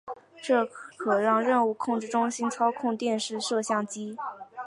[0.41, 0.65] 这
[0.97, 4.17] 可让任务控制中心操控电视摄像机。